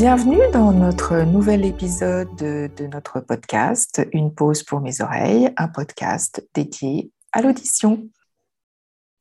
Bienvenue 0.00 0.48
dans 0.52 0.70
notre 0.70 1.24
nouvel 1.24 1.64
épisode 1.64 2.32
de, 2.36 2.86
notre 2.86 3.18
podcast 3.18 4.00
Une 4.12 4.32
pause 4.32 4.62
pour 4.62 4.80
mes 4.80 5.00
oreilles, 5.00 5.50
un 5.56 5.66
podcast 5.66 6.48
dédié 6.54 7.10
à 7.32 7.42
l'audition. 7.42 8.08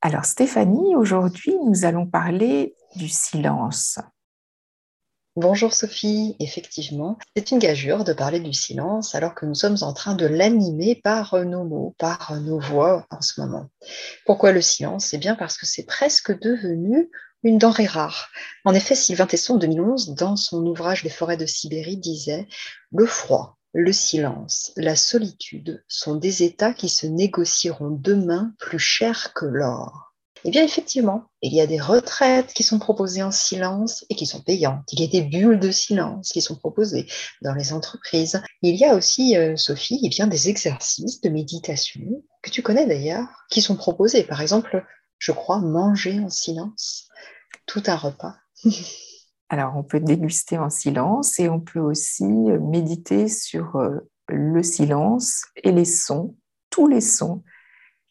Alors 0.04 0.25
Stéphanie, 0.25 0.96
aujourd'hui 0.96 1.55
nous 1.66 1.84
allons 1.84 2.05
parler 2.05 2.75
du 2.96 3.07
silence. 3.10 3.98
Bonjour 5.38 5.72
Sophie, 5.72 6.36
effectivement, 6.40 7.20
c'est 7.36 7.52
une 7.52 7.60
gageure 7.60 8.04
de 8.04 8.11
parler 8.11 8.39
du 8.39 8.54
silence 8.54 9.14
alors 9.14 9.36
que 9.36 9.46
nous 9.46 9.54
sommes 9.54 9.78
en 9.82 9.94
train 9.94 10.16
de 10.16 10.25
l'animer 10.25 10.96
par 10.96 11.36
nos 11.46 11.64
mots, 11.64 11.94
par 12.00 12.36
nos 12.42 12.60
voix 12.60 13.06
en 13.11 13.21
ce 13.21 13.39
moment. 13.39 13.70
Pourquoi 14.25 14.52
le 14.52 14.61
silence? 14.61 15.14
Eh 15.14 15.20
bien 15.20 15.36
parce 15.36 15.56
que 15.56 15.68
c'est 15.68 15.86
presque 15.86 16.36
devenu 16.39 17.11
une 17.44 17.60
denrée 17.60 17.86
rare. 17.86 18.30
En 18.66 18.74
effet, 18.74 18.96
Sylvain 18.96 19.28
Tesson, 19.28 19.54
en 19.54 19.58
2011, 19.60 20.16
dans 20.16 20.38
son 20.38 20.66
ouvrage 20.66 21.04
Les 21.04 21.11
forêts 21.11 21.38
de 21.38 21.46
Sibérie, 21.46 21.97
disait 21.97 22.47
Le 22.92 23.06
froid, 23.06 23.60
le 23.74 23.94
silence, 23.94 24.72
la 24.75 24.96
solitude 24.96 25.83
sont 25.88 26.16
des 26.16 26.42
états 26.42 26.74
qui 26.74 26.89
se 26.89 27.06
négocieront 27.06 27.92
demain 27.92 28.56
plus 28.58 28.80
cher 28.80 29.33
que 29.36 29.46
l'or. 29.46 30.07
Eh 30.47 30.50
bien, 30.50 30.64
effectivement, 30.64 31.25
il 31.42 31.54
y 31.54 31.60
a 31.60 31.68
des 31.68 31.78
retraites 31.78 32.53
qui 32.53 32.64
sont 32.64 32.80
proposées 32.80 33.22
en 33.22 33.31
silence 33.31 34.05
et 34.09 34.16
qui 34.16 34.25
sont 34.25 34.42
payantes. 34.42 34.86
Il 34.94 35.02
y 35.02 35.03
a 35.03 35.08
des 35.08 35.22
bulles 35.22 35.59
de 35.59 35.72
silence 35.72 36.30
qui 36.30 36.39
sont 36.39 36.55
proposées 36.55 37.05
dans 37.42 37.53
les 37.53 37.73
entreprises. 37.73 38.42
Il 38.61 38.78
y 38.78 38.86
a 38.86 38.95
aussi, 38.95 39.36
euh, 39.36 39.57
Sophie, 39.57 39.99
eh 40.05 40.07
bien, 40.07 40.25
des 40.25 40.47
exercices 40.47 41.19
de 41.19 41.27
méditation 41.27 42.23
que 42.41 42.49
tu 42.49 42.61
connais 42.61 42.85
d'ailleurs, 42.85 43.27
qui 43.49 43.61
sont 43.61 43.75
proposés. 43.75 44.23
Par 44.23 44.41
exemple, 44.41 44.85
je 45.19 45.33
crois, 45.33 45.59
manger 45.59 46.17
en 46.22 46.30
silence 46.30 47.09
tout 47.66 47.83
un 47.88 47.97
repas. 47.97 48.38
Alors, 49.50 49.75
on 49.75 49.83
peut 49.83 50.00
déguster 50.00 50.57
en 50.57 50.69
silence 50.69 51.41
et 51.41 51.50
on 51.50 51.59
peut 51.59 51.81
aussi 51.81 52.23
méditer 52.23 53.27
sur 53.27 53.75
euh, 53.75 54.09
le 54.29 54.63
silence 54.63 55.44
et 55.61 55.73
les 55.73 55.83
sons, 55.83 56.38
tous 56.69 56.88
les 56.88 57.02
sons 57.02 57.44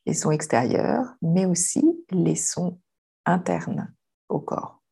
les 0.07 0.15
sons 0.15 0.31
extérieurs, 0.31 1.15
mais 1.21 1.47
aussi 1.47 1.85
les 2.11 2.37
sons 2.37 2.79
internes 3.25 3.93
au 4.29 4.41
corps. 4.41 4.83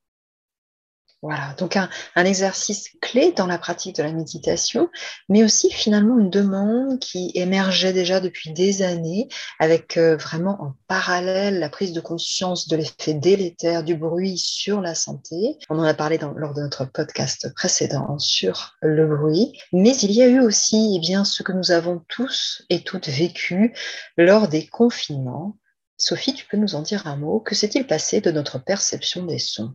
Voilà, 1.25 1.55
donc 1.57 1.79
un, 1.79 1.89
exercice 2.17 2.91
clé 3.01 3.33
dans 3.33 3.47
la 3.47 3.57
pratique 3.57 3.97
de 3.97 4.03
la 4.03 4.13
méditation, 4.13 4.91
mais 5.31 5.43
aussi 5.43 5.71
finalement 5.71 6.19
une 6.19 6.29
demande 6.29 6.99
qui 6.99 7.33
émergeait 7.35 7.95
déjà 7.95 8.21
depuis 8.21 8.53
des 8.53 8.83
années, 8.83 9.29
avec 9.59 9.97
euh, 9.97 10.17
vraiment 10.17 10.59
en 10.61 10.75
parallèle 10.87 11.61
la 11.61 11.71
prise 11.71 11.95
de 11.95 12.03
conscience 12.03 12.69
de 12.69 12.77
l'effet 12.77 13.15
délétère 13.15 13.85
du 13.85 13.97
bruit 13.97 14.37
sur 14.37 14.83
la 14.83 14.95
santé. 14.95 15.57
On 15.71 15.79
en 15.79 15.85
a 15.85 15.95
parlé 15.95 16.19
lors 16.19 16.53
de 16.53 16.61
notre 16.61 16.85
podcast 16.85 17.51
précédent 17.55 18.19
sur 18.19 18.75
le 18.83 19.07
bruit, 19.07 19.59
mais 19.73 19.97
il 19.97 20.13
y 20.13 20.21
a 20.21 20.27
eu 20.27 20.41
aussi 20.41 20.93
eh 20.95 21.01
bien, 21.01 21.25
ce 21.25 21.43
que 21.43 21.53
nous 21.53 21.71
avons 21.71 22.03
tous 22.07 22.67
et 22.69 22.85
toutes 22.85 23.09
vécu 23.09 23.75
lors 24.19 24.47
des 24.47 24.67
confinements. 24.67 25.57
Sophie, 25.97 26.35
tu 26.35 26.45
peux 26.45 26.59
nous 26.59 26.75
en 26.75 26.83
dire 26.83 27.07
un 27.07 27.17
mot? 27.17 27.41
Que 27.41 27.55
s'est-il 27.55 27.87
passé 27.87 28.21
de 28.21 28.31
notre 28.31 28.59
perception 28.63 29.25
des 29.25 29.39
sons? 29.39 29.75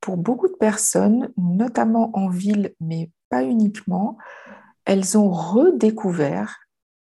Pour 0.00 0.16
beaucoup 0.16 0.48
de 0.48 0.54
personnes, 0.54 1.32
notamment 1.36 2.10
en 2.14 2.28
ville, 2.28 2.74
mais 2.80 3.10
pas 3.28 3.44
uniquement, 3.44 4.16
elles 4.84 5.16
ont 5.18 5.30
redécouvert 5.30 6.60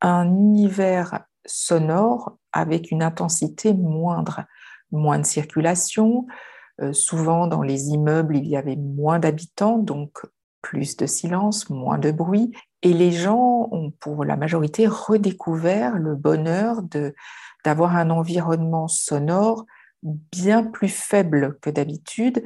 un 0.01 0.25
univers 0.25 1.25
sonore 1.45 2.37
avec 2.51 2.91
une 2.91 3.03
intensité 3.03 3.73
moindre, 3.73 4.45
moins 4.91 5.19
de 5.19 5.25
circulation. 5.25 6.27
Euh, 6.81 6.93
souvent, 6.93 7.47
dans 7.47 7.61
les 7.61 7.89
immeubles, 7.89 8.35
il 8.35 8.47
y 8.47 8.57
avait 8.57 8.75
moins 8.75 9.19
d'habitants, 9.19 9.77
donc 9.77 10.21
plus 10.61 10.97
de 10.97 11.05
silence, 11.05 11.69
moins 11.69 11.97
de 11.97 12.11
bruit. 12.11 12.51
Et 12.81 12.93
les 12.93 13.11
gens 13.11 13.69
ont, 13.71 13.91
pour 13.99 14.25
la 14.25 14.35
majorité, 14.35 14.87
redécouvert 14.87 15.97
le 15.97 16.15
bonheur 16.15 16.81
d'avoir 17.63 17.95
un 17.95 18.09
environnement 18.09 18.87
sonore 18.87 19.65
bien 20.03 20.63
plus 20.63 20.89
faible 20.89 21.57
que 21.61 21.69
d'habitude 21.69 22.43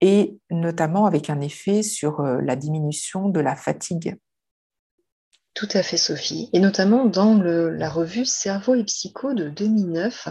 et 0.00 0.38
notamment 0.50 1.06
avec 1.06 1.30
un 1.30 1.40
effet 1.40 1.82
sur 1.82 2.20
euh, 2.20 2.40
la 2.40 2.56
diminution 2.56 3.28
de 3.28 3.40
la 3.40 3.56
fatigue. 3.56 4.16
Tout 5.54 5.68
à 5.72 5.82
fait, 5.82 5.96
Sophie. 5.96 6.48
Et 6.52 6.60
notamment 6.60 7.04
dans 7.04 7.34
la 7.34 7.90
revue 7.90 8.24
Cerveau 8.24 8.76
et 8.76 8.84
Psycho 8.84 9.34
de 9.34 9.48
2009, 9.48 10.28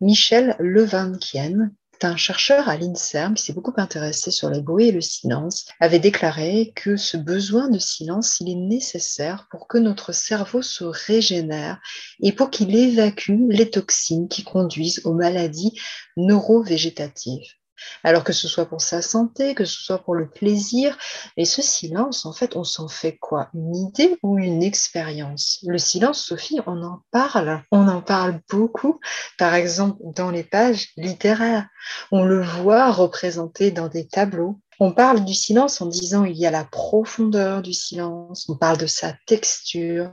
Michel 0.00 0.54
Levankien 0.58 1.70
un 2.04 2.16
chercheur 2.16 2.68
à 2.68 2.76
l'INSERM 2.76 3.34
qui 3.34 3.44
s'est 3.44 3.52
beaucoup 3.52 3.74
intéressé 3.76 4.30
sur 4.30 4.48
le 4.50 4.60
bruit 4.60 4.88
et 4.88 4.92
le 4.92 5.00
silence, 5.00 5.66
avait 5.80 5.98
déclaré 5.98 6.72
que 6.74 6.96
ce 6.96 7.16
besoin 7.16 7.68
de 7.68 7.78
silence, 7.78 8.40
il 8.40 8.50
est 8.50 8.54
nécessaire 8.54 9.46
pour 9.50 9.68
que 9.68 9.78
notre 9.78 10.12
cerveau 10.12 10.62
se 10.62 10.84
régénère 10.84 11.80
et 12.20 12.32
pour 12.32 12.50
qu'il 12.50 12.74
évacue 12.74 13.48
les 13.48 13.70
toxines 13.70 14.28
qui 14.28 14.44
conduisent 14.44 15.02
aux 15.04 15.14
maladies 15.14 15.78
neurovégétatives. 16.16 17.59
Alors 18.04 18.24
que 18.24 18.32
ce 18.32 18.48
soit 18.48 18.66
pour 18.66 18.80
sa 18.80 19.02
santé, 19.02 19.54
que 19.54 19.64
ce 19.64 19.82
soit 19.82 19.98
pour 19.98 20.14
le 20.14 20.28
plaisir, 20.28 20.96
et 21.36 21.44
ce 21.44 21.62
silence, 21.62 22.26
en 22.26 22.32
fait, 22.32 22.56
on 22.56 22.64
s'en 22.64 22.88
fait 22.88 23.16
quoi? 23.18 23.50
Une 23.54 23.76
idée 23.76 24.16
ou 24.22 24.38
une 24.38 24.62
expérience? 24.62 25.60
Le 25.66 25.78
silence, 25.78 26.24
Sophie, 26.24 26.60
on 26.66 26.82
en 26.82 27.00
parle, 27.10 27.62
on 27.70 27.88
en 27.88 28.02
parle 28.02 28.40
beaucoup, 28.50 29.00
par 29.38 29.54
exemple 29.54 29.98
dans 30.02 30.30
les 30.30 30.44
pages 30.44 30.88
littéraires. 30.96 31.66
On 32.10 32.24
le 32.24 32.42
voit 32.42 32.90
représenté 32.92 33.70
dans 33.70 33.88
des 33.88 34.06
tableaux. 34.06 34.60
On 34.82 34.92
parle 34.92 35.26
du 35.26 35.34
silence 35.34 35.82
en 35.82 35.86
disant 35.86 36.24
il 36.24 36.38
y 36.38 36.46
a 36.46 36.50
la 36.50 36.64
profondeur 36.64 37.60
du 37.60 37.74
silence, 37.74 38.48
on 38.48 38.56
parle 38.56 38.78
de 38.78 38.86
sa 38.86 39.14
texture, 39.26 40.10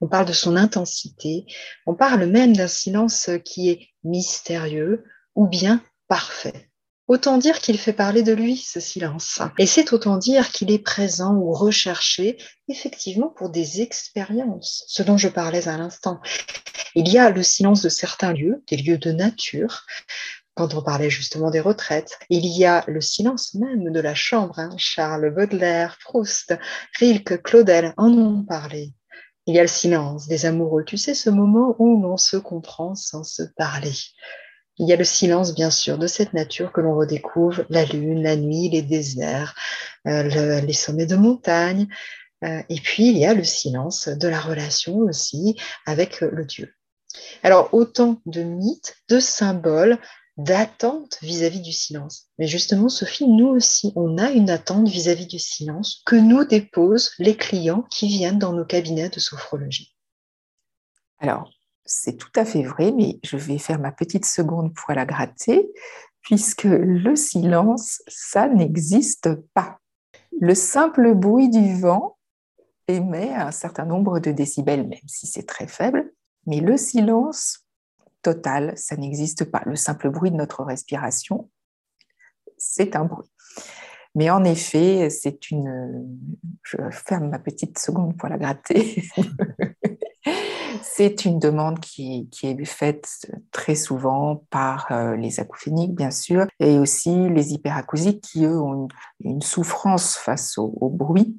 on 0.00 0.08
parle 0.08 0.24
de 0.24 0.32
son 0.32 0.56
intensité, 0.56 1.44
on 1.86 1.94
parle 1.94 2.24
même 2.24 2.56
d'un 2.56 2.68
silence 2.68 3.28
qui 3.44 3.68
est 3.68 3.88
mystérieux 4.04 5.04
ou 5.34 5.46
bien 5.46 5.82
parfait. 6.08 6.67
Autant 7.08 7.38
dire 7.38 7.58
qu'il 7.58 7.78
fait 7.78 7.94
parler 7.94 8.22
de 8.22 8.34
lui, 8.34 8.58
ce 8.58 8.80
silence. 8.80 9.40
Et 9.58 9.66
c'est 9.66 9.94
autant 9.94 10.18
dire 10.18 10.50
qu'il 10.50 10.70
est 10.70 10.78
présent 10.78 11.34
ou 11.34 11.52
recherché, 11.52 12.36
effectivement, 12.68 13.28
pour 13.28 13.48
des 13.48 13.80
expériences, 13.80 14.84
ce 14.88 15.02
dont 15.02 15.16
je 15.16 15.28
parlais 15.28 15.68
à 15.68 15.78
l'instant. 15.78 16.20
Il 16.94 17.08
y 17.08 17.16
a 17.16 17.30
le 17.30 17.42
silence 17.42 17.80
de 17.80 17.88
certains 17.88 18.34
lieux, 18.34 18.62
des 18.68 18.76
lieux 18.76 18.98
de 18.98 19.10
nature, 19.10 19.86
quand 20.52 20.74
on 20.74 20.82
parlait 20.82 21.08
justement 21.08 21.50
des 21.50 21.60
retraites. 21.60 22.18
Il 22.28 22.44
y 22.44 22.66
a 22.66 22.84
le 22.86 23.00
silence 23.00 23.54
même 23.54 23.90
de 23.90 24.00
la 24.00 24.14
chambre. 24.14 24.58
Hein. 24.58 24.74
Charles 24.76 25.34
Baudelaire, 25.34 25.96
Proust, 26.04 26.58
Rilke, 26.98 27.42
Claudel 27.42 27.94
en 27.96 28.12
ont 28.12 28.44
parlé. 28.44 28.92
Il 29.46 29.54
y 29.54 29.58
a 29.58 29.62
le 29.62 29.68
silence 29.68 30.28
des 30.28 30.44
amoureux, 30.44 30.84
tu 30.84 30.98
sais, 30.98 31.14
ce 31.14 31.30
moment 31.30 31.74
où 31.78 32.02
l'on 32.02 32.18
se 32.18 32.36
comprend 32.36 32.94
sans 32.94 33.24
se 33.24 33.44
parler. 33.56 33.94
Il 34.78 34.88
y 34.88 34.92
a 34.92 34.96
le 34.96 35.04
silence, 35.04 35.54
bien 35.54 35.70
sûr, 35.70 35.98
de 35.98 36.06
cette 36.06 36.32
nature 36.32 36.72
que 36.72 36.80
l'on 36.80 36.96
redécouvre, 36.96 37.64
la 37.68 37.84
lune, 37.84 38.22
la 38.22 38.36
nuit, 38.36 38.68
les 38.68 38.82
déserts, 38.82 39.54
euh, 40.06 40.60
les 40.60 40.72
sommets 40.72 41.06
de 41.06 41.16
montagne. 41.16 41.88
Euh, 42.44 42.62
et 42.68 42.80
puis, 42.80 43.08
il 43.08 43.18
y 43.18 43.26
a 43.26 43.34
le 43.34 43.44
silence 43.44 44.08
de 44.08 44.28
la 44.28 44.40
relation 44.40 44.98
aussi 44.98 45.56
avec 45.86 46.20
le 46.20 46.44
Dieu. 46.44 46.72
Alors, 47.42 47.70
autant 47.72 48.20
de 48.26 48.42
mythes, 48.42 48.96
de 49.08 49.18
symboles, 49.18 49.98
d'attentes 50.38 51.18
vis-à-vis 51.20 51.60
du 51.60 51.72
silence. 51.72 52.28
Mais 52.38 52.46
justement, 52.46 52.88
Sophie, 52.88 53.26
nous 53.26 53.48
aussi, 53.48 53.92
on 53.96 54.18
a 54.18 54.30
une 54.30 54.50
attente 54.50 54.88
vis-à-vis 54.88 55.24
-vis 55.24 55.30
du 55.30 55.38
silence 55.40 56.02
que 56.06 56.14
nous 56.14 56.44
déposent 56.44 57.10
les 57.18 57.36
clients 57.36 57.82
qui 57.90 58.06
viennent 58.06 58.38
dans 58.38 58.52
nos 58.52 58.64
cabinets 58.64 59.08
de 59.08 59.18
sophrologie. 59.18 59.96
Alors, 61.18 61.50
c'est 61.88 62.18
tout 62.18 62.30
à 62.36 62.44
fait 62.44 62.62
vrai, 62.62 62.92
mais 62.92 63.18
je 63.24 63.38
vais 63.38 63.58
faire 63.58 63.80
ma 63.80 63.90
petite 63.90 64.26
seconde 64.26 64.74
pour 64.74 64.92
la 64.92 65.06
gratter, 65.06 65.70
puisque 66.20 66.64
le 66.64 67.16
silence, 67.16 68.02
ça 68.06 68.46
n'existe 68.46 69.34
pas. 69.54 69.78
Le 70.38 70.54
simple 70.54 71.14
bruit 71.14 71.48
du 71.48 71.80
vent 71.80 72.18
émet 72.88 73.34
un 73.34 73.50
certain 73.52 73.86
nombre 73.86 74.20
de 74.20 74.30
décibels, 74.30 74.86
même 74.86 74.98
si 75.06 75.26
c'est 75.26 75.46
très 75.46 75.66
faible, 75.66 76.12
mais 76.46 76.60
le 76.60 76.76
silence 76.76 77.66
total, 78.22 78.76
ça 78.76 78.96
n'existe 78.96 79.44
pas. 79.44 79.62
Le 79.64 79.76
simple 79.76 80.10
bruit 80.10 80.30
de 80.30 80.36
notre 80.36 80.64
respiration, 80.64 81.50
c'est 82.58 82.96
un 82.96 83.06
bruit. 83.06 83.30
Mais 84.14 84.28
en 84.28 84.44
effet, 84.44 85.08
c'est 85.08 85.50
une. 85.50 86.18
Je 86.62 86.76
ferme 86.90 87.30
ma 87.30 87.38
petite 87.38 87.78
seconde 87.78 88.16
pour 88.16 88.28
la 88.28 88.36
gratter. 88.36 89.02
C'est 90.82 91.24
une 91.24 91.38
demande 91.38 91.80
qui, 91.80 92.28
est 92.42 92.64
faite 92.64 93.30
très 93.52 93.74
souvent 93.74 94.44
par 94.50 94.90
euh, 94.90 95.16
les 95.16 95.40
acouphéniques, 95.40 95.94
bien 95.94 96.10
sûr, 96.10 96.46
et 96.60 96.78
aussi 96.78 97.28
les 97.30 97.52
hyperacousiques 97.52 98.20
qui, 98.20 98.44
eux, 98.44 98.60
ont 98.60 98.88
une, 99.20 99.42
souffrance 99.42 100.16
face 100.16 100.58
au, 100.58 100.88
bruit. 100.90 101.38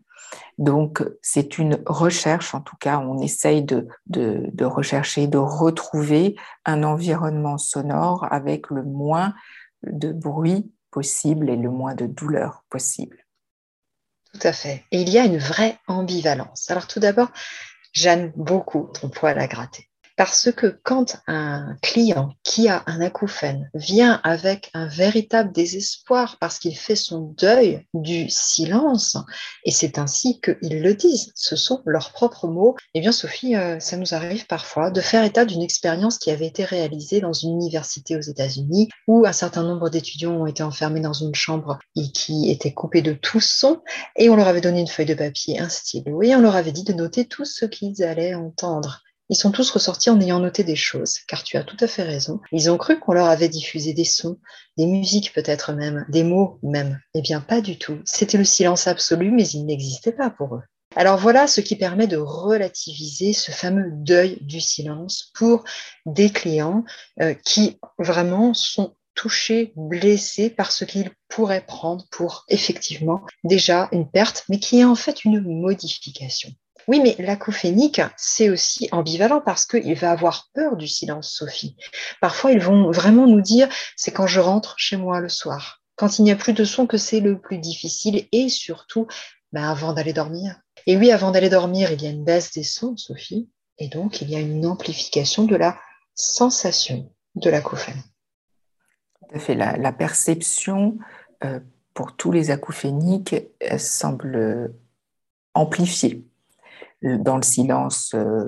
Donc, 0.58 1.04
c'est 1.22 1.58
une 1.58 1.82
recherche, 1.86 2.54
en 2.56 2.62
tout 2.62 2.76
cas, 2.78 3.00
on 3.00 3.20
essaye 3.20 3.64
de, 3.64 3.88
de, 4.08 4.66
rechercher, 4.66 5.28
de 5.28 5.38
retrouver 5.38 6.36
un 6.66 6.84
environnement 6.84 7.58
sonore 7.58 8.28
avec 8.32 8.70
le 8.70 8.84
moins 8.84 9.34
de 9.84 10.12
bruit 10.12 10.72
possible 10.92 11.50
et 11.50 11.56
le 11.56 11.70
moins 11.70 11.96
de 11.96 12.06
douleur 12.06 12.64
possible. 12.70 13.26
Tout 14.34 14.48
à 14.48 14.54
fait. 14.54 14.84
Et 14.92 15.02
il 15.02 15.10
y 15.10 15.18
a 15.18 15.26
une 15.26 15.38
vraie 15.38 15.80
ambivalence. 15.88 16.70
Alors 16.70 16.88
tout 16.88 17.00
d'abord, 17.00 17.30
j'aime 17.94 18.32
beaucoup 18.36 18.90
ton 18.94 19.10
poil 19.10 19.38
à 19.40 19.48
gratter. 19.48 19.89
Parce 20.20 20.52
que 20.52 20.68
quand 20.84 21.16
un 21.28 21.78
client 21.82 22.34
qui 22.44 22.68
a 22.68 22.84
un 22.88 23.00
acouphène 23.00 23.70
vient 23.74 24.20
avec 24.26 24.70
un 24.74 24.86
véritable 24.86 25.54
désespoir 25.54 26.36
parce 26.42 26.60
qu'il 26.60 26.76
fait 26.76 26.98
son 26.98 27.34
deuil 27.38 27.86
du 27.94 28.30
silence, 28.30 29.16
et 29.64 29.72
c'est 29.72 29.98
ainsi 29.98 30.42
qu'ils 30.42 30.82
le 30.82 30.94
disent, 30.94 31.32
ce 31.36 31.56
sont 31.56 31.82
leurs 31.86 32.12
propres 32.12 32.50
mots, 32.50 32.76
eh 32.96 33.00
bien 33.00 33.14
Sophie, 33.14 33.56
euh, 33.56 33.80
ça 33.80 33.96
nous 33.96 34.14
arrive 34.14 34.46
parfois 34.46 34.92
de 34.92 35.00
faire 35.00 35.24
état 35.24 35.46
d'une 35.46 35.62
expérience 35.62 36.18
qui 36.18 36.32
avait 36.32 36.48
été 36.48 36.66
réalisée 36.66 37.22
dans 37.22 37.32
une 37.32 37.52
université 37.52 38.18
aux 38.18 38.20
États-Unis 38.20 38.90
où 39.08 39.26
un 39.26 39.32
certain 39.32 39.64
nombre 39.64 39.90
d'étudiants 39.90 40.42
ont 40.42 40.48
été 40.48 40.64
enfermés 40.64 41.00
dans 41.00 41.14
une 41.14 41.34
chambre 41.34 41.80
qui 42.14 42.52
était 42.52 42.74
coupée 42.74 43.02
de 43.02 43.14
tout 43.14 43.40
son 43.40 43.82
et 44.18 44.30
on 44.30 44.36
leur 44.36 44.50
avait 44.50 44.60
donné 44.60 44.82
une 44.82 44.88
feuille 44.88 45.06
de 45.06 45.14
papier, 45.14 45.62
un 45.62 45.70
stylo 45.70 46.22
et 46.24 46.36
on 46.36 46.42
leur 46.42 46.58
avait 46.58 46.74
dit 46.74 46.84
de 46.84 46.92
noter 46.92 47.24
tout 47.24 47.46
ce 47.46 47.64
qu'ils 47.64 48.04
allaient 48.04 48.36
entendre. 48.36 49.02
Ils 49.30 49.36
sont 49.36 49.52
tous 49.52 49.70
ressortis 49.70 50.10
en 50.10 50.20
ayant 50.20 50.40
noté 50.40 50.64
des 50.64 50.76
choses, 50.76 51.20
car 51.28 51.44
tu 51.44 51.58
as 51.58 51.64
tout 51.64 51.78
à 51.80 51.88
fait 51.88 52.04
raison. 52.04 52.40
Ils 52.52 52.72
ont 52.72 52.78
cru 52.78 53.00
qu'on 53.00 53.14
leur 53.14 53.28
avait 53.28 53.50
diffusé 53.50 53.94
des 53.94 54.06
sons, 54.06 54.40
des 54.78 54.88
musiques 54.88 55.34
peut-être 55.34 55.74
même, 55.74 56.06
des 56.10 56.24
mots 56.24 56.60
même. 56.64 57.00
Eh 57.14 57.22
bien, 57.22 57.40
pas 57.40 57.62
du 57.62 57.78
tout. 57.78 58.00
C'était 58.06 58.38
le 58.38 58.44
silence 58.44 58.88
absolu, 58.88 59.32
mais 59.32 59.48
il 59.48 59.66
n'existait 59.66 60.12
pas 60.12 60.30
pour 60.30 60.56
eux. 60.56 60.64
Alors 60.96 61.18
voilà 61.18 61.46
ce 61.46 61.62
qui 61.62 61.76
permet 61.76 62.08
de 62.08 62.18
relativiser 62.18 63.34
ce 63.34 63.52
fameux 63.52 63.92
deuil 63.92 64.40
du 64.42 64.60
silence 64.60 65.32
pour 65.36 65.64
des 66.08 66.32
clients 66.32 66.84
euh, 67.22 67.36
qui 67.36 67.80
vraiment 68.00 68.56
sont 68.56 68.96
touchés, 69.14 69.74
blessés 69.76 70.50
par 70.50 70.72
ce 70.72 70.86
qu'ils 70.86 71.12
pourraient 71.28 71.66
prendre 71.66 72.06
pour 72.10 72.46
effectivement 72.48 73.22
déjà 73.44 73.90
une 73.92 74.10
perte, 74.10 74.46
mais 74.50 74.60
qui 74.60 74.80
est 74.80 74.86
en 74.86 74.96
fait 74.96 75.26
une 75.26 75.42
modification. 75.42 76.50
Oui, 76.88 77.00
mais 77.00 77.16
l'acouphénique, 77.20 78.02
c'est 78.18 78.50
aussi 78.50 78.90
ambivalent 78.92 79.42
parce 79.42 79.66
qu'il 79.66 79.96
va 79.96 80.12
avoir 80.12 80.50
peur 80.54 80.76
du 80.76 80.88
silence, 80.88 81.32
Sophie. 81.32 81.76
Parfois, 82.22 82.52
ils 82.52 82.62
vont 82.62 82.92
vraiment 82.92 83.28
nous 83.28 83.42
dire, 83.42 83.70
c'est 83.96 84.12
quand 84.12 84.28
je 84.28 84.40
rentre 84.40 84.76
chez 84.78 84.98
moi 84.98 85.20
le 85.20 85.30
soir, 85.30 85.82
quand 85.96 86.20
il 86.20 86.24
n'y 86.24 86.32
a 86.32 86.36
plus 86.36 86.54
de 86.54 86.64
son 86.64 86.88
que 86.88 86.98
c'est 86.98 87.20
le 87.20 87.40
plus 87.40 87.58
difficile 87.58 88.28
et 88.32 88.50
surtout 88.50 89.08
ben, 89.52 89.64
avant 89.64 89.94
d'aller 89.94 90.14
dormir. 90.14 90.60
Et 90.88 90.98
oui, 90.98 91.12
avant 91.12 91.32
d'aller 91.32 91.50
dormir, 91.50 91.92
il 91.92 92.02
y 92.02 92.08
a 92.08 92.10
une 92.10 92.24
baisse 92.24 92.52
des 92.54 92.64
sons, 92.64 92.98
Sophie, 92.98 93.50
et 93.78 93.88
donc 93.88 94.22
il 94.22 94.30
y 94.30 94.36
a 94.36 94.40
une 94.40 94.66
amplification 94.66 95.44
de 95.44 95.56
la 95.56 95.78
sensation 96.16 97.12
de 97.36 97.50
l'acouphène. 97.50 98.02
Tout 99.20 99.36
à 99.36 99.40
fait. 99.40 99.56
La, 99.56 99.92
perception 99.92 100.98
euh, 101.44 101.60
pour 101.94 102.16
tous 102.16 102.32
les 102.32 102.50
acouphéniques 102.50 103.36
semble 103.78 104.74
amplifiée 105.54 106.29
dans 107.02 107.38
le 107.38 107.44
silence 107.44 108.14
euh, 108.14 108.44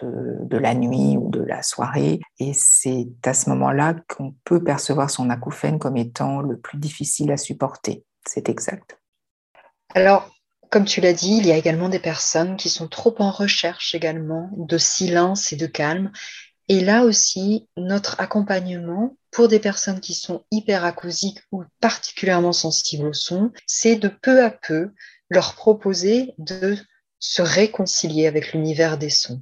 de, 0.00 0.58
la 0.58 0.74
nuit 0.74 1.16
ou 1.16 1.30
de 1.30 1.42
la 1.42 1.62
soirée. 1.62 2.20
Et 2.38 2.52
c'est 2.54 3.06
à 3.24 3.34
ce 3.34 3.48
moment-là 3.50 3.94
qu'on 4.08 4.34
peut 4.44 4.62
percevoir 4.62 5.10
son 5.10 5.30
acouphène 5.30 5.78
comme 5.78 5.96
étant 5.96 6.40
le 6.40 6.58
plus 6.58 6.78
difficile 6.78 7.30
à 7.30 7.36
supporter. 7.36 8.04
C'est 8.26 8.48
exact. 8.48 8.98
Alors, 9.94 10.30
comme 10.70 10.84
tu 10.84 11.00
l'as 11.00 11.12
dit, 11.12 11.36
il 11.36 11.46
y 11.46 11.52
a 11.52 11.56
également 11.56 11.88
des 11.88 12.00
personnes 12.00 12.56
qui 12.56 12.68
sont 12.68 12.88
trop 12.88 13.14
en 13.18 13.30
recherche 13.30 13.94
également 13.94 14.50
de 14.56 14.78
silence 14.78 15.52
et 15.52 15.56
de 15.56 15.66
calme. 15.66 16.10
Et 16.68 16.80
là 16.80 17.04
aussi, 17.04 17.68
notre 17.76 18.20
accompagnement 18.20 19.16
pour 19.30 19.48
des 19.48 19.60
personnes 19.60 20.00
qui 20.00 20.14
sont 20.14 20.44
hyperacousiques 20.50 21.40
ou 21.52 21.62
particulièrement 21.80 22.52
sensibles 22.52 23.06
au 23.06 23.12
son, 23.12 23.52
c'est 23.66 23.96
de 23.96 24.08
peu 24.08 24.42
à 24.42 24.50
peu 24.50 24.90
leur 25.28 25.54
proposer 25.54 26.34
de 26.38 26.76
se 27.24 27.40
réconcilier 27.40 28.26
avec 28.26 28.52
l'univers 28.52 28.98
des 28.98 29.08
sons. 29.08 29.40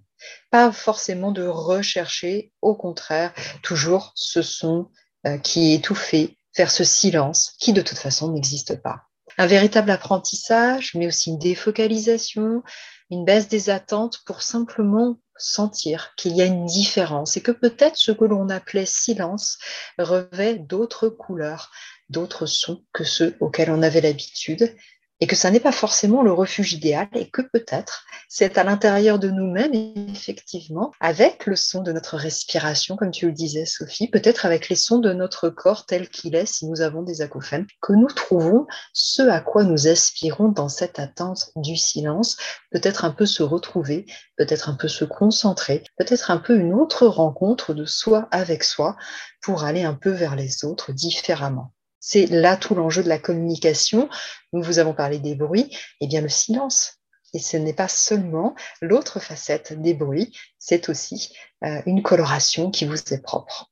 Pas 0.52 0.70
forcément 0.70 1.32
de 1.32 1.44
rechercher, 1.44 2.52
au 2.62 2.76
contraire, 2.76 3.34
toujours 3.62 4.12
ce 4.14 4.40
son 4.40 4.88
euh, 5.26 5.37
qui 5.38 5.73
est 5.73 5.75
étouffé, 5.79 6.38
faire 6.52 6.70
ce 6.70 6.84
silence 6.84 7.55
qui 7.58 7.73
de 7.73 7.82
toute 7.82 7.99
façon 7.99 8.31
n'existe 8.31 8.81
pas. 8.81 9.08
Un 9.37 9.46
véritable 9.46 9.90
apprentissage, 9.90 10.94
mais 10.94 11.08
aussi 11.08 11.31
une 11.31 11.40
défocalisation, 11.40 12.62
une 13.11 13.25
baisse 13.25 13.49
des 13.49 13.69
attentes 13.69 14.20
pour 14.26 14.43
simplement 14.43 15.19
sentir 15.37 16.14
qu'il 16.17 16.37
y 16.37 16.43
a 16.43 16.46
une 16.46 16.67
différence 16.67 17.37
et 17.37 17.43
que 17.43 17.50
peut-être 17.50 17.96
ce 17.96 18.12
que 18.12 18.25
l'on 18.25 18.49
appelait 18.49 18.87
silence 18.87 19.58
revêt 19.99 20.55
d'autres 20.55 21.08
couleurs, 21.08 21.73
d'autres 22.11 22.46
sons 22.46 22.84
que 22.93 23.02
ceux 23.02 23.37
auxquels 23.40 23.73
on 23.73 23.82
avait 23.82 24.02
l'habitude 24.02 24.73
et 25.22 25.28
que 25.28 25.36
ça 25.36 25.52
n'est 25.52 25.60
pas 25.60 25.70
forcément 25.70 26.22
le 26.22 26.32
refuge 26.32 26.72
idéal 26.72 27.06
et 27.14 27.30
que 27.30 27.42
peut-être 27.42 28.06
c'est 28.28 28.58
à 28.58 28.64
l'intérieur 28.64 29.20
de 29.20 29.30
nous-mêmes, 29.30 29.72
effectivement, 30.08 30.90
avec 30.98 31.46
le 31.46 31.54
son 31.54 31.80
de 31.80 31.92
notre 31.92 32.16
respiration, 32.16 32.96
comme 32.96 33.12
tu 33.12 33.26
le 33.26 33.32
disais, 33.32 33.64
Sophie, 33.64 34.08
peut-être 34.08 34.46
avec 34.46 34.69
les 34.69 34.74
sons 34.74 34.98
de 34.98 35.12
notre 35.12 35.48
corps 35.48 35.86
tel 35.86 36.08
qu'il 36.08 36.34
est, 36.34 36.46
si 36.46 36.66
nous 36.66 36.80
avons 36.80 37.04
des 37.04 37.20
acouphènes, 37.20 37.69
que 37.80 37.92
nous 37.92 38.08
trouvons 38.08 38.66
ce 38.94 39.22
à 39.22 39.38
quoi 39.38 39.62
nous 39.62 39.86
aspirons 39.86 40.48
dans 40.48 40.69
cette 40.69 40.98
attente 40.98 41.52
du 41.54 41.76
silence, 41.76 42.36
peut-être 42.72 43.04
un 43.04 43.12
peu 43.12 43.24
se 43.24 43.44
retrouver, 43.44 44.06
peut-être 44.36 44.70
un 44.70 44.74
peu 44.74 44.88
se 44.88 45.04
concentrer, 45.04 45.84
peut-être 45.98 46.32
un 46.32 46.38
peu 46.38 46.58
une 46.58 46.74
autre 46.74 47.06
rencontre 47.06 47.74
de 47.74 47.84
soi 47.84 48.26
avec 48.32 48.64
soi 48.64 48.96
pour 49.40 49.62
aller 49.62 49.84
un 49.84 49.94
peu 49.94 50.10
vers 50.10 50.34
les 50.34 50.64
autres 50.64 50.90
différemment. 50.90 51.72
C'est 52.04 52.26
là 52.26 52.56
tout 52.56 52.75
l'enjeu 52.75 53.04
de 53.04 53.08
la 53.08 53.19
communication. 53.19 54.10
Nous 54.52 54.62
vous 54.62 54.81
avons 54.81 54.93
parlé 54.93 55.20
des 55.20 55.37
bruits, 55.37 55.70
et 55.70 55.76
eh 56.02 56.06
bien 56.08 56.20
le 56.20 56.28
silence. 56.28 56.99
Et 57.32 57.38
ce 57.38 57.56
n'est 57.56 57.72
pas 57.72 57.88
seulement 57.88 58.56
l'autre 58.82 59.20
facette 59.20 59.81
des 59.81 59.94
bruits, 59.94 60.37
c'est 60.58 60.88
aussi 60.88 61.32
euh, 61.64 61.81
une 61.87 62.02
coloration 62.02 62.70
qui 62.70 62.87
vous 62.87 62.96
est 62.96 63.22
propre. 63.22 63.70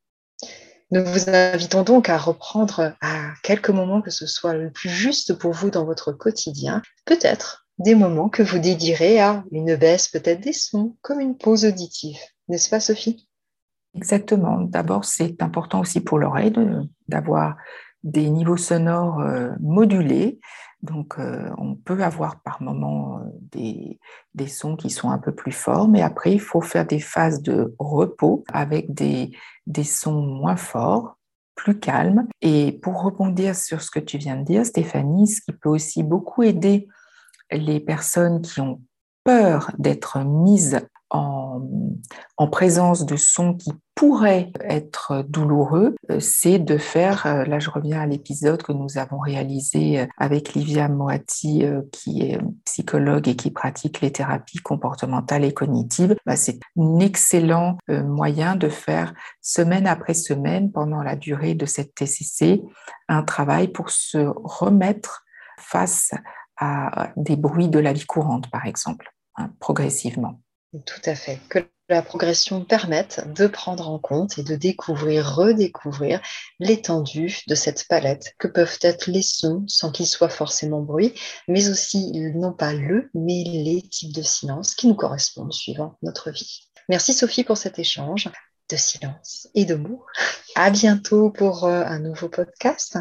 Nous 0.93 1.05
vous 1.05 1.29
invitons 1.29 1.82
donc 1.82 2.09
à 2.09 2.17
reprendre 2.17 2.94
à 3.00 3.32
quelques 3.43 3.71
moments 3.71 4.00
que 4.00 4.11
ce 4.11 4.27
soit 4.27 4.55
le 4.55 4.71
plus 4.71 4.88
juste 4.88 5.35
pour 5.35 5.53
vous 5.53 5.71
dans 5.71 5.85
votre 5.85 6.12
quotidien, 6.12 6.83
peut-être 7.04 7.66
des 7.78 7.95
moments 7.95 8.28
que 8.28 8.43
vous 8.43 8.59
dédirez 8.59 9.21
à 9.21 9.45
une 9.50 9.75
baisse 9.75 10.09
peut-être 10.09 10.40
des 10.40 10.52
sons, 10.52 10.97
comme 11.02 11.21
une 11.21 11.37
pause 11.37 11.64
auditive. 11.64 12.19
N'est-ce 12.49 12.71
pas 12.71 12.81
Sophie? 12.81 13.28
Exactement. 13.95 14.61
D'abord, 14.61 15.04
c'est 15.04 15.43
important 15.43 15.81
aussi 15.81 16.00
pour 16.00 16.19
l'oreille 16.19 16.52
d'avoir 17.09 17.57
des 18.02 18.30
niveaux 18.30 18.57
sonores 18.57 19.21
euh, 19.21 19.50
modulés. 19.61 20.40
Donc, 20.83 21.19
euh, 21.19 21.50
on 21.59 21.75
peut 21.75 22.02
avoir 22.02 22.40
par 22.40 22.62
moments 22.62 23.21
euh, 23.21 23.99
des, 24.35 24.47
sons 24.47 24.76
qui 24.76 24.88
sont 24.88 25.11
un 25.11 25.19
peu 25.19 25.35
plus 25.35 25.52
forts, 25.52 25.88
mais 25.88 26.00
après, 26.00 26.33
il 26.33 26.40
faut 26.40 26.62
faire 26.62 26.87
des 26.87 27.00
phases 27.00 27.42
de 27.42 27.75
repos 27.78 28.45
avec 28.52 28.92
des, 28.95 29.33
des 29.66 29.85
sons 29.85 30.23
moins 30.23 30.57
forts, 30.57 31.19
plus 31.54 31.78
calmes. 31.78 32.26
Et 32.40 32.78
pour 32.83 33.02
rebondir 33.02 33.54
sur 33.54 33.83
ce 33.83 33.90
que 33.90 34.00
tu 34.00 34.16
viens 34.16 34.37
de 34.37 34.45
dire, 34.45 34.64
Stéphanie, 34.64 35.28
ce 35.28 35.42
qui 35.42 35.52
peut 35.52 35.69
aussi 35.69 36.02
beaucoup 36.02 36.42
aider 36.42 36.88
les 37.50 37.80
personnes 37.80 38.40
qui 38.40 38.61
ont 38.61 38.80
peur 39.25 39.71
d'être 39.78 40.21
mises 40.25 40.80
en, 41.11 41.62
en, 42.37 42.49
présence 42.49 43.05
de 43.05 43.17
sons 43.17 43.55
qui 43.55 43.73
pourraient 44.00 44.50
être 44.61 45.25
douloureux, 45.29 45.95
euh, 46.11 46.21
c'est 46.21 46.59
de 46.59 46.79
faire, 46.79 47.26
euh, 47.26 47.45
là 47.45 47.59
je 47.59 47.69
reviens 47.69 48.00
à 48.00 48.07
l'épisode 48.07 48.62
que 48.62 48.73
nous 48.73 48.97
avons 48.97 49.19
réalisé 49.19 50.00
euh, 50.00 50.07
avec 50.17 50.55
Livia 50.55 50.88
Moati, 50.88 51.64
qui 51.93 52.23
est 52.23 52.38
psychologue 52.64 53.29
et 53.29 53.37
qui 53.37 53.50
pratique 53.50 54.00
les 54.00 54.11
thérapies 54.11 54.59
comportementales 54.59 55.45
et 55.45 55.52
cognitives, 55.52 56.17
bah, 56.25 56.37
c'est 56.37 56.61
un 56.79 56.99
excellent 57.00 57.76
moyen 57.88 58.57
de 58.57 58.69
faire 58.69 59.12
semaine 59.43 59.87
après 59.87 60.14
semaine, 60.14 60.73
pendant 60.73 61.02
la 61.02 61.17
durée 61.17 61.55
de 61.55 61.67
cette 61.67 61.95
TCC, 61.95 62.62
un 63.09 63.23
travail 63.23 63.69
pour 63.69 63.90
se 63.90 64.33
remettre 64.45 65.25
face 65.59 66.12
à 66.57 67.12
des 67.17 67.37
bruits 67.37 67.69
de 67.69 67.79
la 67.79 67.93
vie 67.93 68.07
courante, 68.07 68.50
par 68.50 68.67
exemple, 68.67 69.12
hein, 69.37 69.50
progressivement. 69.61 70.40
Tout 70.73 71.03
à 71.05 71.15
fait. 71.15 71.41
Que 71.49 71.59
la 71.89 72.03
progression 72.03 72.65
permette 72.65 73.27
de 73.35 73.49
prendre 73.49 73.91
en 73.91 73.99
compte 73.99 74.39
et 74.39 74.45
de 74.45 74.55
découvrir, 74.55 75.35
redécouvrir 75.35 76.21
l'étendue 76.61 77.41
de 77.49 77.55
cette 77.57 77.89
palette 77.89 78.35
que 78.39 78.47
peuvent 78.47 78.79
être 78.83 79.11
les 79.11 79.23
sons 79.23 79.65
sans 79.67 79.91
qu'ils 79.91 80.07
soient 80.07 80.29
forcément 80.29 80.83
bruit, 80.83 81.12
mais 81.49 81.69
aussi 81.69 82.12
non 82.35 82.53
pas 82.53 82.73
le, 82.73 83.11
mais 83.15 83.43
les 83.45 83.83
types 83.83 84.15
de 84.15 84.23
silence 84.23 84.77
qui 84.77 84.87
nous 84.87 84.95
correspondent 84.95 85.53
suivant 85.53 85.99
notre 86.03 86.31
vie. 86.31 86.69
Merci 86.89 87.12
Sophie 87.12 87.45
pour 87.45 87.57
cet 87.57 87.81
échange 87.81 88.29
de 88.71 88.77
silence 88.77 89.49
et 89.55 89.65
de 89.65 89.75
mots. 89.75 90.05
À 90.55 90.71
bientôt 90.71 91.31
pour 91.31 91.65
euh, 91.65 91.83
un 91.85 91.99
nouveau 91.99 92.29
podcast. 92.29 92.99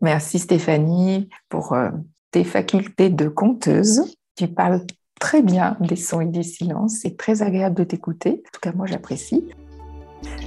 Merci 0.00 0.38
Stéphanie 0.38 1.28
pour 1.48 1.72
euh, 1.72 1.90
tes 2.30 2.44
facultés 2.44 3.10
de 3.10 3.28
conteuse. 3.28 4.02
Tu 4.36 4.46
parles 4.46 4.84
très 5.18 5.42
bien 5.42 5.76
des 5.80 5.96
sons 5.96 6.20
et 6.20 6.26
des 6.26 6.42
silences. 6.42 6.98
C'est 7.02 7.16
très 7.16 7.42
agréable 7.42 7.76
de 7.76 7.84
t'écouter. 7.84 8.42
En 8.46 8.50
tout 8.52 8.60
cas, 8.60 8.72
moi, 8.74 8.86
j'apprécie. 8.86 9.44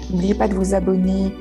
N'oubliez 0.09 0.33
pas 0.33 0.47
de 0.47 0.53
vous 0.53 0.73
abonner 0.73 1.33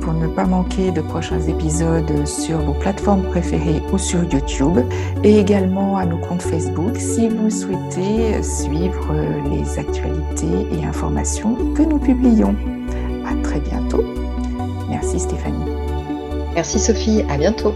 pour 0.00 0.12
ne 0.14 0.26
pas 0.26 0.44
manquer 0.44 0.90
de 0.90 1.00
prochains 1.00 1.40
épisodes 1.40 2.26
sur 2.26 2.58
vos 2.58 2.72
plateformes 2.74 3.24
préférées 3.24 3.82
ou 3.92 3.98
sur 3.98 4.22
YouTube 4.24 4.78
et 5.22 5.38
également 5.38 5.96
à 5.96 6.06
nos 6.06 6.18
comptes 6.18 6.42
Facebook 6.42 6.96
si 6.96 7.28
vous 7.28 7.50
souhaitez 7.50 8.42
suivre 8.42 9.12
les 9.50 9.78
actualités 9.78 10.66
et 10.72 10.84
informations 10.84 11.56
que 11.74 11.82
nous 11.82 11.98
publions. 11.98 12.54
À 13.26 13.34
très 13.42 13.60
bientôt. 13.60 14.04
Merci 14.88 15.20
Stéphanie. 15.20 15.70
Merci 16.54 16.78
Sophie, 16.78 17.22
à 17.28 17.36
bientôt. 17.36 17.74